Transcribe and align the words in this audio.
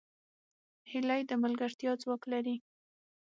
هیلۍ 0.91 1.21
د 1.27 1.31
ملګرتیا 1.43 1.91
ځواک 2.01 2.21
لري 2.33 2.55